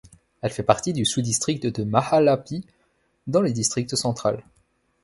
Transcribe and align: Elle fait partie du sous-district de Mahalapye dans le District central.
Elle 0.41 0.49
fait 0.49 0.63
partie 0.63 0.93
du 0.93 1.05
sous-district 1.05 1.67
de 1.67 1.83
Mahalapye 1.83 2.65
dans 3.27 3.41
le 3.43 3.51
District 3.51 3.95
central. 3.95 4.43